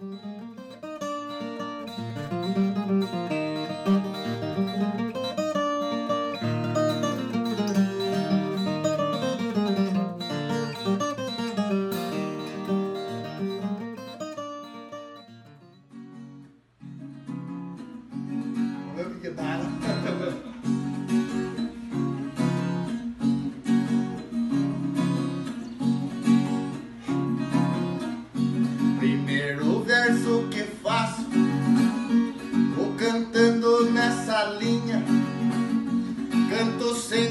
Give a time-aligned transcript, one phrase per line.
[0.00, 0.59] Música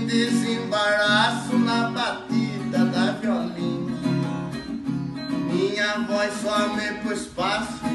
[0.09, 3.95] desembaraço na batida da violinha.
[5.51, 7.85] Minha voz some pro espaço,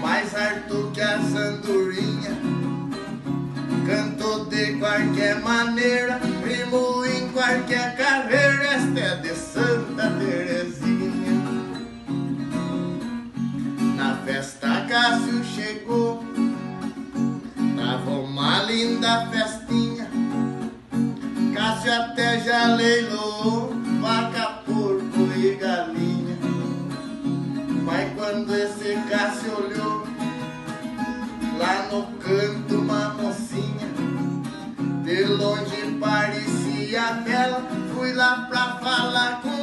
[0.00, 2.38] mais alto que as andorinhas.
[3.86, 8.64] Canto de qualquer maneira, primo em qualquer carreira.
[8.64, 11.42] Esta é de Santa Terezinha.
[13.94, 16.24] Na festa Cássio chegou,
[17.76, 19.57] tava uma linda festa.
[22.88, 23.68] leilão,
[24.00, 26.38] vaca, porco e galinha.
[27.84, 30.06] Mas quando esse Cássio olhou,
[31.58, 33.88] lá no canto uma mocinha,
[35.04, 37.62] de longe parecia bela,
[37.94, 39.57] fui lá pra falar com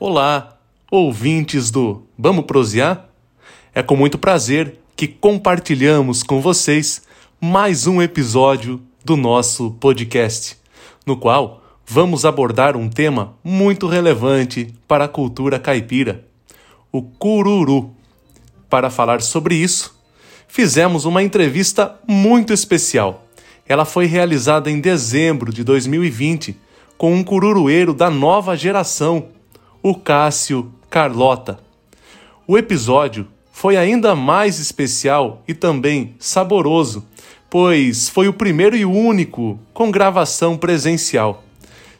[0.00, 0.56] Olá,
[0.92, 3.08] ouvintes do Vamos Prosear?
[3.74, 7.02] É com muito prazer que compartilhamos com vocês
[7.40, 10.56] mais um episódio do nosso podcast,
[11.04, 16.24] no qual vamos abordar um tema muito relevante para a cultura caipira:
[16.92, 17.90] o cururu.
[18.70, 19.98] Para falar sobre isso,
[20.46, 23.26] fizemos uma entrevista muito especial.
[23.66, 26.56] Ela foi realizada em dezembro de 2020
[26.96, 29.36] com um cururueiro da nova geração
[29.82, 31.60] o Cássio Carlota.
[32.46, 37.04] O episódio foi ainda mais especial e também saboroso,
[37.50, 41.44] pois foi o primeiro e único com gravação presencial.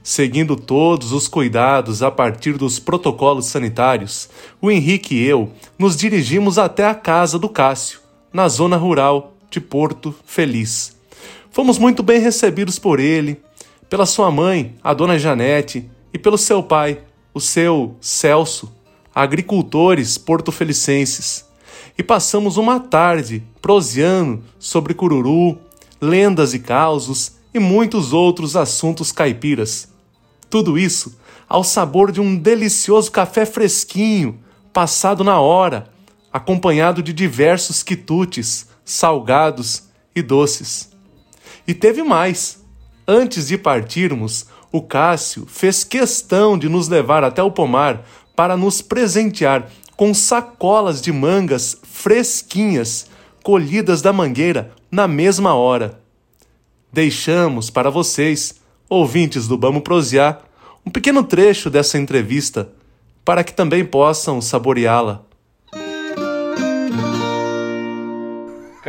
[0.03, 4.28] Seguindo todos os cuidados a partir dos protocolos sanitários,
[4.60, 8.00] o Henrique e eu nos dirigimos até a casa do Cássio,
[8.33, 10.97] na zona rural de Porto Feliz.
[11.50, 13.41] Fomos muito bem recebidos por ele,
[13.91, 17.00] pela sua mãe, a dona Janete, e pelo seu pai,
[17.38, 18.72] o seu Celso,
[19.15, 21.44] agricultores portofelicenses,
[21.97, 25.56] e passamos uma tarde proseando sobre cururu,
[26.00, 29.88] lendas e causos e muitos outros assuntos caipiras.
[30.50, 31.16] Tudo isso
[31.48, 34.41] ao sabor de um delicioso café fresquinho,
[34.72, 35.91] passado na hora,
[36.32, 39.84] acompanhado de diversos quitutes, salgados
[40.15, 40.91] e doces.
[41.69, 42.59] E teve mais.
[43.06, 48.04] Antes de partirmos, o Cássio fez questão de nos levar até o pomar
[48.36, 53.06] para nos presentear com sacolas de mangas fresquinhas,
[53.42, 56.00] colhidas da mangueira na mesma hora.
[56.92, 60.40] Deixamos para vocês, ouvintes do Vamos Prosear,
[60.86, 62.70] um pequeno trecho dessa entrevista
[63.24, 65.28] para que também possam saboreá-la.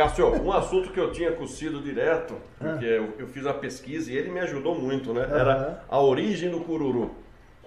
[0.00, 3.52] Cássio, um assunto que eu tinha com o Cido direto, porque eu, eu fiz a
[3.52, 5.28] pesquisa e ele me ajudou muito, né?
[5.30, 7.10] Era a origem do cururu,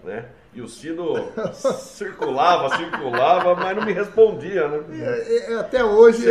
[0.04, 0.26] né?
[0.52, 1.14] E o Cido
[1.54, 4.84] circulava, circulava, mas não me respondia, né?
[5.00, 6.26] É, é, até hoje.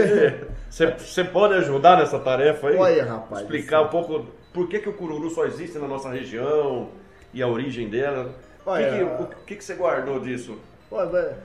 [0.68, 2.76] Você pode ajudar nessa tarefa aí?
[2.76, 3.42] Olha, rapaz.
[3.42, 6.88] Explicar um pouco por que, que o cururu só existe na nossa região
[7.32, 8.34] e a origem dela.
[8.66, 10.58] Olha, o que, que você guardou disso?
[10.90, 11.38] Olha,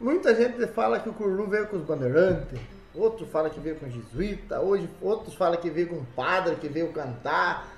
[0.00, 3.88] muita gente fala que o cururu veio com os bandeirantes outro fala que veio com
[3.88, 7.68] jesuíta, hoje outros falam que veio com um padre que veio cantar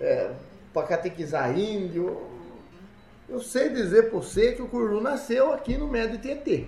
[0.00, 0.32] é,
[0.72, 2.30] para catequizar índio.
[3.28, 6.66] Eu sei dizer por você que o Cururu nasceu aqui no Médio Tietê.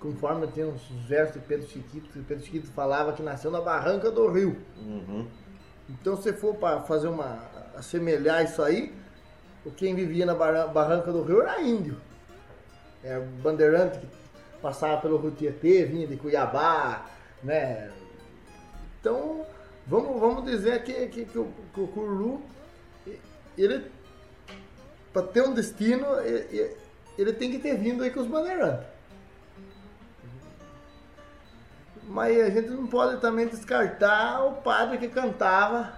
[0.00, 4.28] Conforme tem uns versos de Pedro Chiquito, Pedro Chiquito falava que nasceu na Barranca do
[4.30, 4.56] Rio.
[4.76, 5.26] Uhum.
[5.88, 7.38] Então, se for para fazer uma.
[7.76, 8.94] assemelhar isso aí,
[9.76, 11.96] quem vivia na Barranca do Rio era índio.
[13.02, 14.06] É bandeirante que
[14.64, 17.04] passava pelo Rio Tietê, vinha de Cuiabá,
[17.42, 17.92] né?
[18.98, 19.44] Então,
[19.86, 22.42] vamos, vamos dizer que, que, que, o, que o
[23.58, 23.90] ele,
[25.12, 26.74] para ter um destino, ele,
[27.18, 28.86] ele tem que ter vindo aí com os bandeirantes.
[32.04, 35.92] Mas a gente não pode também descartar o padre que cantava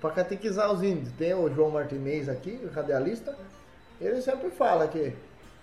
[0.00, 1.12] para catequizar os índios.
[1.12, 3.36] Tem o João Martinez aqui, o radialista,
[4.00, 5.14] ele sempre fala que,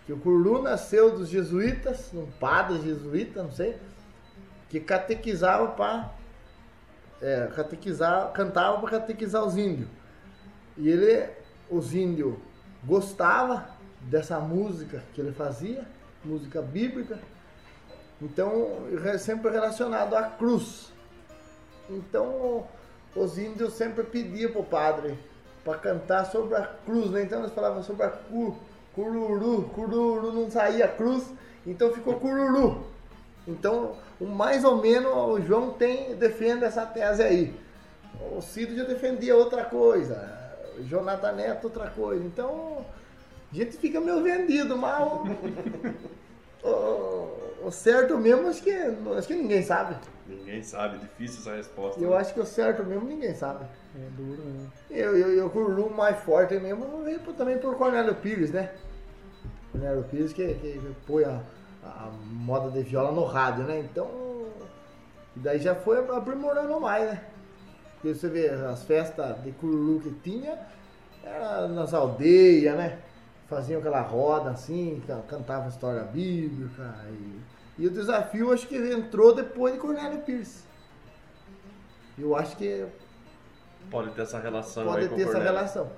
[0.07, 3.77] que o Curlu nasceu dos jesuítas, um padre jesuíta, não sei,
[4.69, 6.13] que catequizava para
[7.21, 9.89] é, catequizar, cantava para catequizar os índios.
[10.77, 11.29] E ele,
[11.69, 12.35] os índios
[12.85, 13.61] gostavam
[13.99, 15.85] dessa música que ele fazia,
[16.23, 17.19] música bíblica,
[18.21, 18.87] então
[19.19, 20.93] sempre relacionado à cruz.
[21.89, 22.65] Então
[23.13, 25.19] os índios sempre pediam para o padre
[25.65, 27.23] para cantar sobre a cruz, né?
[27.23, 28.57] Então eles falavam sobre a cu,
[28.97, 31.23] cururu, cururu, não saía cruz,
[31.67, 32.83] então ficou cururu.
[33.47, 37.55] Então, mais ou menos o João tem defende essa tese aí.
[38.35, 42.25] O Cido já defendia outra coisa, o Jonathan Neto outra coisa.
[42.25, 42.83] Então,
[43.51, 45.23] a gente fica meio vendido, mal.
[46.63, 48.71] o, o, certo mesmo, acho que,
[49.15, 49.95] acho que ninguém sabe.
[50.25, 52.01] Ninguém sabe, difícil essa resposta.
[52.01, 52.17] Eu né?
[52.17, 53.63] acho que o certo mesmo ninguém sabe.
[53.97, 54.67] É duro, né?
[54.91, 58.71] Eu, eu, eu curlo mais forte mesmo veio também por Cornélio Pires, né?
[59.71, 61.41] Cornélio Pires que, que põe a,
[61.83, 63.79] a moda de viola no rádio, né?
[63.79, 64.45] Então,
[65.35, 67.23] daí já foi aprimorando mais, né?
[67.93, 70.59] Porque você vê as festas de cururu que tinha,
[71.23, 72.99] era nas aldeias, né?
[73.47, 76.95] faziam aquela roda assim, cantavam história bíblica.
[77.09, 77.39] E,
[77.79, 80.63] e o desafio acho que entrou depois de Cornélio Pierce.
[82.17, 82.85] Eu acho que.
[83.89, 85.89] Pode ter essa relação Pode ter essa relação.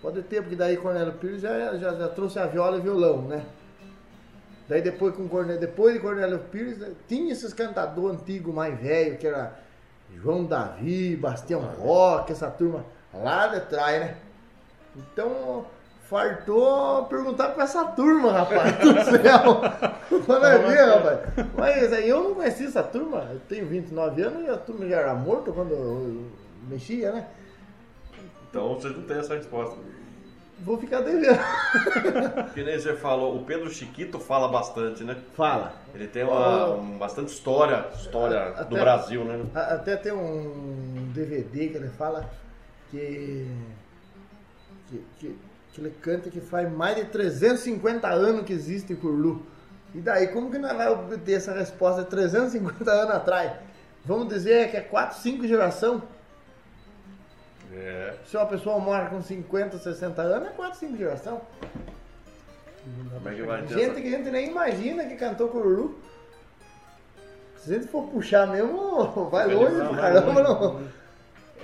[0.00, 3.44] Pode ter, porque daí Cornélio Pires já, já, já, trouxe a viola e violão, né?
[4.68, 9.18] Daí depois, com Cornélio, depois de Cornélio Pires, né, tinha esses cantadores antigos mais velhos,
[9.18, 9.56] que era
[10.12, 12.84] João Davi, Bastião Roque, essa turma
[13.14, 14.16] lá de trás, né?
[14.96, 15.66] Então,
[16.02, 19.60] fartou perguntar pra essa turma, rapaz, do céu.
[20.26, 21.20] Quando é ver, rapaz.
[21.56, 24.96] Mas aí eu não conheci essa turma, eu tenho 29 anos e a turma já
[24.96, 27.28] era morta quando eu mexia, né?
[28.48, 29.76] Então você não tem essa resposta.
[30.60, 31.38] Vou ficar devendo.
[32.54, 35.16] Que nem você falou, o Pedro Chiquito fala bastante, né?
[35.34, 35.74] Fala.
[35.94, 39.44] Ele tem uma, um, bastante história, história até, do Brasil, né?
[39.54, 42.30] Até tem um DVD que ele fala
[42.90, 43.48] que,
[44.88, 45.38] que, que
[45.72, 49.42] que ele canta que faz mais de 350 anos que existe Curlu.
[49.94, 53.52] E daí, como que nós vamos obter essa resposta de 350 anos atrás?
[54.04, 56.02] Vamos dizer que é 4, 5 geração?
[57.74, 58.14] É.
[58.26, 61.40] Se uma pessoa mora com 50, 60 anos, é 4, 5 geração.
[63.14, 64.00] Como é que vai ter Gente essa...
[64.00, 65.98] que a gente nem imagina que cantou Cururu.
[67.56, 70.82] Se a gente for puxar mesmo, vai longe pra caramba, não.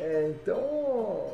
[0.01, 1.33] É, então,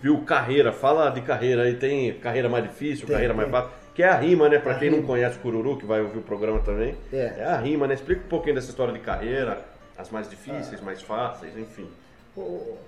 [0.00, 3.42] viu carreira, fala de carreira aí, tem carreira mais difícil, tem, carreira tem.
[3.42, 4.60] mais fácil, que é a rima, né?
[4.60, 5.00] Pra a quem rima.
[5.00, 7.34] não conhece o Cururu, que vai ouvir o programa também, é.
[7.38, 7.94] é a rima, né?
[7.94, 9.64] Explica um pouquinho dessa história de carreira,
[9.98, 10.84] as mais difíceis, ah.
[10.84, 11.90] mais fáceis, enfim.
[12.40, 12.78] O,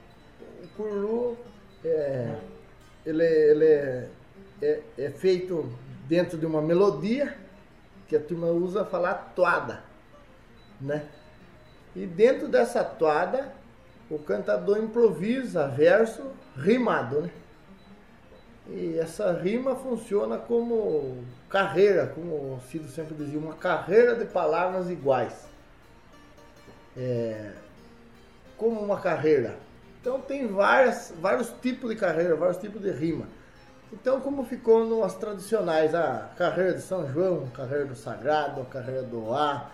[0.62, 1.36] o Cururu,
[1.84, 2.34] é,
[3.04, 4.08] ele, ele é,
[4.60, 5.70] é, é feito
[6.08, 7.36] dentro de uma melodia,
[8.08, 9.82] que a turma usa falar toada,
[10.80, 11.06] né?
[11.94, 13.52] E dentro dessa toada,
[14.10, 17.30] o cantador improvisa verso rimado, né?
[18.68, 24.88] E essa rima funciona como carreira, como o Cido sempre dizia, uma carreira de palavras
[24.88, 25.46] iguais.
[26.96, 27.52] É,
[28.56, 29.56] como uma carreira.
[30.00, 33.26] Então tem várias, vários tipos de carreira, vários tipos de rima.
[33.92, 38.64] Então como ficou nas tradicionais, a carreira de São João, a carreira do Sagrado, a
[38.64, 39.72] carreira do ar,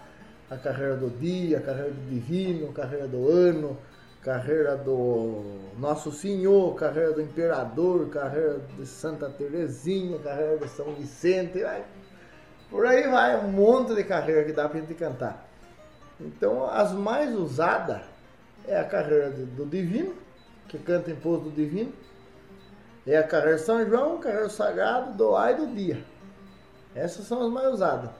[0.50, 3.76] a carreira do dia, a carreira do divino, a carreira do ano,
[4.22, 5.44] carreira do
[5.78, 11.84] Nosso Senhor, carreira do Imperador, carreira de Santa Terezinha, carreira de São Vicente, vai,
[12.70, 15.46] por aí vai, um monte de carreira que dá pra gente cantar.
[16.20, 18.02] Então, as mais usadas
[18.68, 20.14] é a carreira do Divino,
[20.68, 21.92] que canta em pôs do Divino,
[23.06, 26.04] é a carreira São João, carreira sagrado, do Ai do Dia.
[26.94, 28.10] Essas são as mais usadas.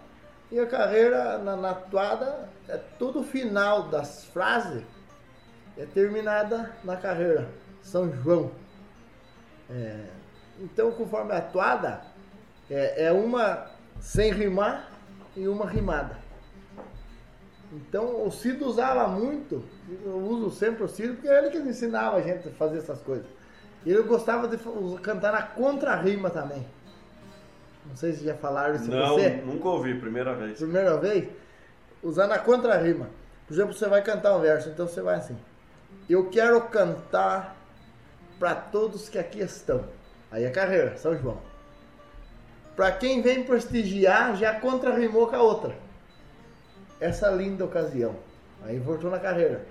[0.50, 4.82] E a carreira na, na toada é tudo final das frases
[5.76, 7.48] é terminada na carreira
[7.82, 8.50] São João.
[9.70, 10.06] É,
[10.58, 12.00] então, conforme a toada,
[12.68, 14.90] é, é uma sem rimar
[15.36, 16.16] e uma rimada.
[17.72, 19.62] Então, o Cido usava muito,
[20.04, 23.00] eu uso sempre o Cido, porque é ele que ensinava a gente a fazer essas
[23.02, 23.26] coisas.
[23.84, 24.56] E ele gostava de
[25.02, 26.66] cantar na contra-rima também.
[27.86, 29.30] Não sei se já falaram isso Não, você.
[29.44, 30.58] nunca ouvi, primeira vez.
[30.58, 31.28] Primeira vez?
[32.02, 33.08] Usar na contra-rima.
[33.46, 35.36] Por exemplo, você vai cantar um verso, então você vai assim.
[36.08, 37.56] Eu quero cantar
[38.38, 39.84] para todos que aqui estão.
[40.30, 41.38] Aí é carreira, São João.
[42.76, 45.87] Para quem vem prestigiar, já contrarrimou com a outra.
[47.00, 48.14] Essa linda ocasião.
[48.64, 49.64] Aí voltou na carreira.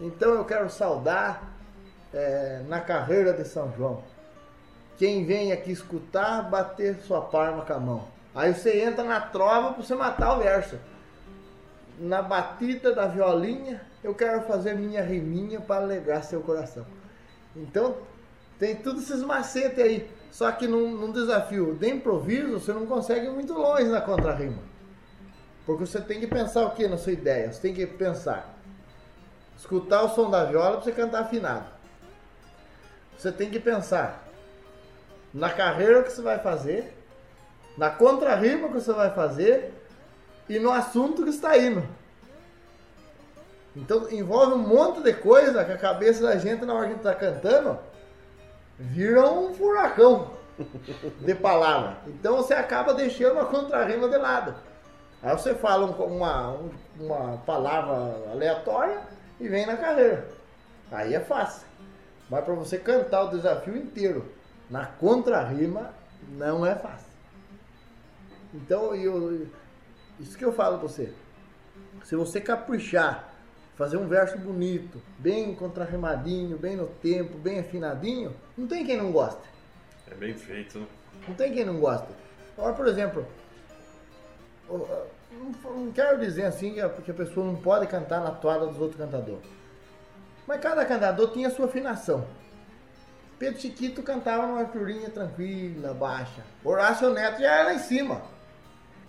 [0.00, 1.54] Então eu quero saudar
[2.12, 4.02] é, na carreira de São João.
[4.98, 8.08] Quem vem aqui escutar, bater sua palma com a mão.
[8.34, 10.78] Aí você entra na trova para você matar o verso.
[11.98, 16.84] Na batida da violinha, eu quero fazer minha riminha para alegrar seu coração.
[17.54, 17.96] Então,
[18.58, 20.10] tem todos esses macetes aí.
[20.30, 24.58] Só que num, num desafio de improviso, você não consegue ir muito longe na contra-rima.
[25.66, 27.52] Porque você tem que pensar o que na sua ideia?
[27.52, 28.54] Você tem que pensar.
[29.58, 31.66] Escutar o som da viola para você cantar afinado.
[33.18, 34.24] Você tem que pensar
[35.34, 36.96] na carreira que você vai fazer,
[37.76, 39.74] na contra-rima que você vai fazer
[40.48, 41.86] e no assunto que está indo.
[43.74, 47.14] Então envolve um monte de coisa que a cabeça da gente na hora que está
[47.14, 47.78] cantando
[48.78, 50.30] vira um furacão
[51.20, 51.98] de palavra.
[52.06, 54.54] Então você acaba deixando a contra-rima de lado.
[55.22, 56.60] Aí você fala uma,
[56.98, 59.02] uma palavra aleatória
[59.40, 60.28] e vem na carreira.
[60.90, 61.66] Aí é fácil.
[62.28, 64.30] Mas para você cantar o desafio inteiro
[64.68, 65.94] na contra-rima,
[66.30, 67.06] não é fácil.
[68.54, 69.46] Então, eu,
[70.18, 71.12] isso que eu falo pra você.
[72.04, 73.32] Se você caprichar,
[73.76, 79.12] fazer um verso bonito, bem contrarrimadinho, bem no tempo, bem afinadinho, não tem quem não
[79.12, 79.42] gosta.
[80.10, 80.86] É bem feito, né?
[81.28, 82.08] Não tem quem não gosta.
[82.56, 83.26] Agora, por exemplo,
[84.68, 89.48] não quero dizer assim que a pessoa não pode cantar na toada dos outros cantadores.
[90.46, 92.26] Mas cada cantador tinha a sua afinação.
[93.38, 96.42] Pedro Chiquito cantava numa alturinha tranquila, baixa.
[96.64, 98.22] Horácio Neto já era em cima.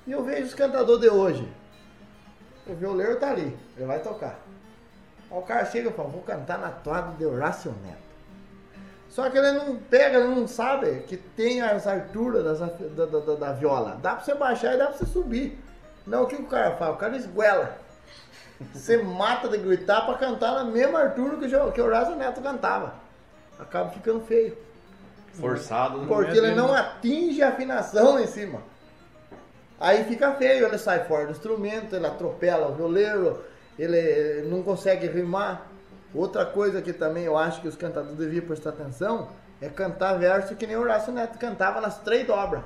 [0.06, 1.48] E eu vejo os cantadores de hoje.
[2.66, 4.40] O violeiro tá ali, ele vai tocar.
[5.32, 8.07] Aí o cara chega e fala, vou cantar na toada de Horácio Neto.
[9.18, 13.20] Só que ele não pega, ele não sabe que tem as alturas das, da, da,
[13.20, 13.98] da, da, viola.
[14.00, 15.58] Dá pra você baixar e dá pra você subir.
[16.06, 16.94] Não, o que o cara faz?
[16.94, 17.80] O cara esguela.
[18.72, 21.36] Você mata de gritar pra cantar na mesma altura
[21.72, 22.94] que o Horácio Neto cantava.
[23.58, 24.56] Acaba ficando feio.
[25.34, 26.06] Forçado.
[26.06, 28.62] Porque ele não atinge a afinação lá em cima.
[29.80, 33.44] Aí fica feio, ele sai fora do instrumento, ele atropela o violeiro,
[33.80, 35.72] ele não consegue rimar.
[36.14, 39.30] Outra coisa que também eu acho que os cantadores deviam prestar atenção
[39.62, 42.64] é cantar verso que nem o Horácio Neto cantava nas três dobras.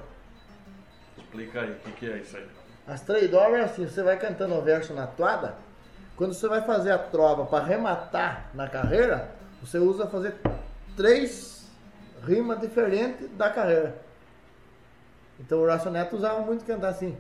[1.18, 2.48] Explica aí, o que, que é isso aí?
[2.88, 5.56] As três dobras é assim, você vai cantando o verso na toada,
[6.16, 9.32] quando você vai fazer a trova para rematar na carreira,
[9.62, 10.36] você usa fazer
[10.96, 11.68] três
[12.24, 13.96] rimas diferentes da carreira.
[15.40, 17.18] Então o Horácio Neto usava muito cantar assim.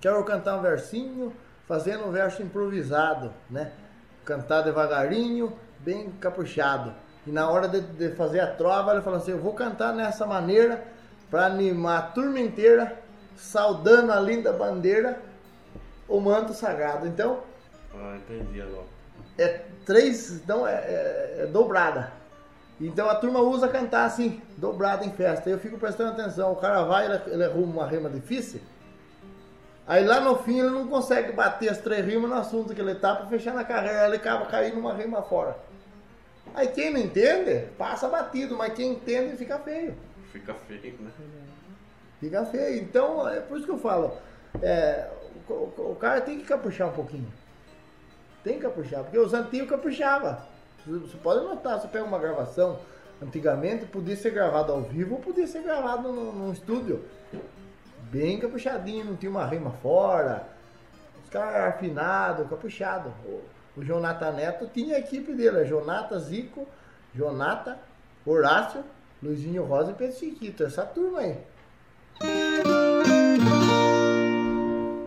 [0.00, 1.32] Quero cantar um versinho,
[1.68, 3.72] fazendo um verso improvisado, né?
[4.26, 6.92] Cantar devagarinho, bem capuchado.
[7.26, 10.26] E na hora de, de fazer a trova, ele falou assim: Eu vou cantar nessa
[10.26, 10.84] maneira
[11.30, 13.00] para animar a turma inteira,
[13.36, 15.20] saudando a linda bandeira,
[16.08, 17.06] o manto sagrado.
[17.06, 17.40] Então.
[17.94, 18.86] Ah, entendi agora.
[19.38, 22.12] É três, então é, é, é dobrada.
[22.80, 25.48] Então a turma usa cantar assim, dobrado em festa.
[25.48, 26.52] Eu fico prestando atenção.
[26.52, 28.60] O cara vai, ele, ele arruma uma rima difícil.
[29.86, 32.94] Aí lá no fim ele não consegue bater as três rimas no assunto que ele
[32.96, 34.06] tá para fechar na carreira.
[34.06, 35.56] Ele acaba caindo uma rima fora.
[36.54, 39.94] Aí quem não entende, passa batido, mas quem entende fica feio.
[40.32, 41.10] Fica feio, né?
[42.18, 42.82] Fica feio.
[42.82, 44.16] Então é por isso que eu falo.
[44.62, 45.08] É,
[45.48, 47.30] o, o, o, cara tem que capuchar um pouquinho.
[48.42, 50.36] Tem que capuchar, porque os antigos capuchavam.
[50.86, 52.78] Você pode notar, você pega uma gravação,
[53.20, 57.04] antigamente podia ser gravado ao vivo ou podia ser gravado num, estúdio.
[58.10, 60.46] Bem capuchadinho, não tinha uma rima fora.
[61.22, 63.12] Os caras afinados, capuchado.
[63.24, 63.42] O,
[63.76, 66.66] o Jonathan Neto tinha a equipe dele, é Jonathan Zico,
[67.14, 67.76] Jonathan,
[68.24, 68.84] Horácio,
[69.22, 70.64] Luizinho Rosa e Pedro Chiquito.
[70.64, 71.36] Essa turma aí.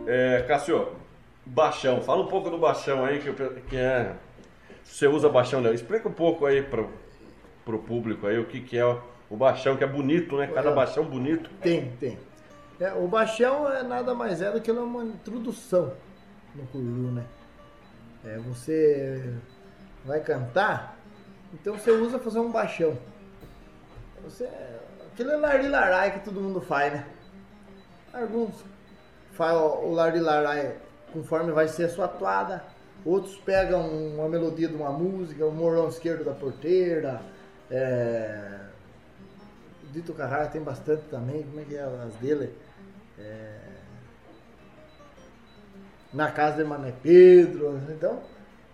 [0.08, 0.96] É, Cássio,
[1.46, 2.02] baixão.
[2.02, 4.14] Fala um pouco do baixão aí, que, que é
[4.84, 5.74] você usa baixão, Léo.
[5.74, 8.86] Explica um pouco aí para o público aí o que, que é
[9.30, 10.48] o baixão, que é bonito, né?
[10.48, 11.50] Cada baixão bonito.
[11.62, 12.18] Tem, tem.
[12.80, 15.94] É, o baixão é nada mais é do que uma introdução
[16.56, 17.26] no cururu, né?
[18.26, 19.34] É, você
[20.06, 20.98] vai cantar,
[21.54, 22.98] então você usa fazer um baixão.
[24.24, 24.50] Você,
[25.12, 27.06] aquele larilarai que todo mundo faz, né?
[28.14, 28.64] Alguns
[29.34, 30.78] fazem o larilarai
[31.14, 32.64] conforme vai ser a sua toada
[33.06, 37.22] Outros pegam uma melodia de uma música, o morão esquerdo da porteira.
[37.72, 38.60] É...
[39.92, 42.54] Dito Carrara tem bastante também, como é que é as dele?
[43.20, 43.60] É...
[46.14, 48.20] Na casa de Mané Pedro, então.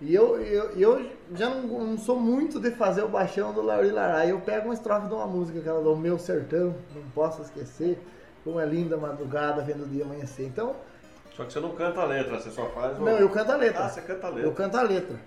[0.02, 3.92] E eu, eu, eu já não, não, sou muito de fazer o baixão do Lauri
[3.92, 4.32] Larai.
[4.32, 7.98] Eu pego uma estrofe de uma música, aquela do Meu Sertão, não posso esquecer.
[8.44, 10.46] Como é linda a madrugada vendo o dia amanhecer.
[10.46, 10.76] Então,
[11.36, 13.02] só que você não canta a letra, você só faz o...
[13.02, 13.86] Não, eu canto a letra.
[13.86, 14.46] Ah, você canta a letra.
[14.46, 15.20] Eu canto a letra.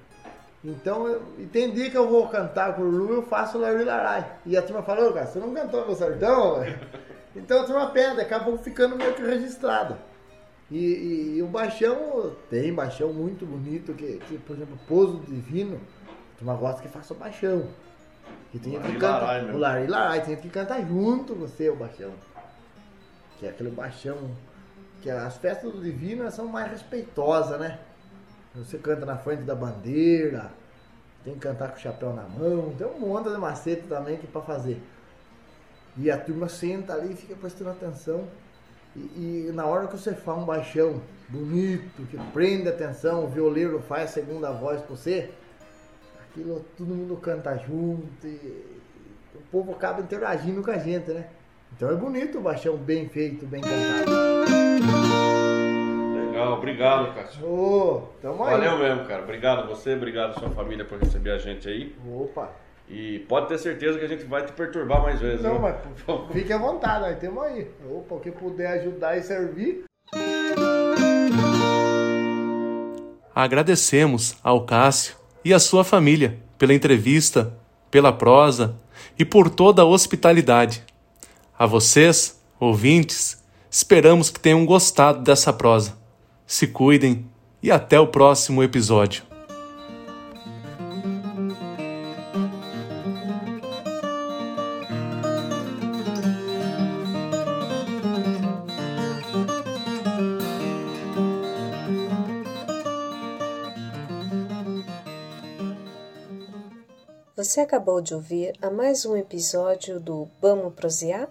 [0.64, 3.84] Então, eu, e tem dia que eu vou cantar com o Lu, eu faço Larry
[3.84, 4.26] Larai.
[4.46, 6.62] E a turma falou, cara, você não cantou meu sertão?
[7.38, 9.96] então a turma pede, acabou ficando meio que registrado.
[10.70, 15.80] E, e, e, o baixão, tem baixão muito bonito, que, que por exemplo, Pouso Divino,
[16.34, 17.66] a turma gosta que faça o baixão.
[18.52, 22.12] Que tem que canta, o Larry Larai, tem que cantar junto com você o baixão.
[23.38, 24.30] Que é aquele baixão,
[25.00, 27.78] que as festas do Divino são mais respeitosas, né?
[28.54, 30.50] Você canta na frente da bandeira,
[31.24, 34.26] tem que cantar com o chapéu na mão, tem um monte de macete também que
[34.26, 34.82] para fazer.
[35.98, 38.24] E a turma senta ali e fica prestando atenção.
[38.96, 43.80] E, e, na hora que você faz um baixão bonito, que prende atenção, o violeiro
[43.80, 45.30] faz a segunda voz pra você,
[46.20, 48.80] aquilo todo mundo canta junto e
[49.34, 51.28] o povo acaba interagindo com a gente, né?
[51.76, 54.10] Então é bonito o baixão bem feito, bem cantado.
[56.26, 57.44] Legal, obrigado, Cássio.
[57.44, 58.52] Ô, tamo aí.
[58.52, 59.22] Valeu mesmo, cara.
[59.22, 61.94] Obrigado a você, obrigado a sua família por receber a gente aí.
[62.06, 62.50] Opa.
[62.90, 65.42] E pode ter certeza que a gente vai te perturbar mais vezes.
[65.42, 65.76] Não, mas
[66.32, 67.70] fique à vontade, nós temos aí.
[67.90, 69.84] Opa, o que puder ajudar e servir.
[73.34, 77.54] Agradecemos ao Cássio e à sua família pela entrevista,
[77.90, 78.74] pela prosa
[79.18, 80.82] e por toda a hospitalidade.
[81.56, 85.98] A vocês, ouvintes, esperamos que tenham gostado dessa prosa
[86.48, 87.26] se cuidem
[87.62, 89.27] e até o próximo episódio.
[107.48, 111.26] Você acabou de ouvir a mais um episódio do Vamos Prosear?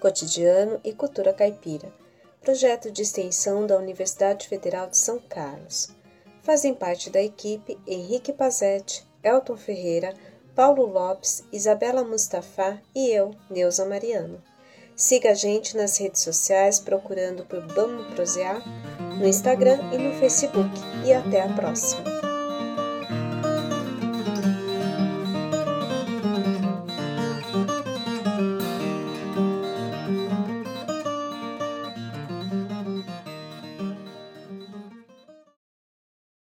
[0.00, 1.92] Cotidiano e Cultura Caipira
[2.40, 5.90] projeto de extensão da Universidade Federal de São Carlos.
[6.42, 10.14] Fazem parte da equipe Henrique Pazetti, Elton Ferreira,
[10.54, 14.42] Paulo Lopes, Isabela Mustafa e eu, Neuza Mariano.
[14.96, 18.62] Siga a gente nas redes sociais procurando por Vamos Prosear
[19.18, 20.70] no Instagram e no Facebook.
[21.04, 22.07] E até a próxima!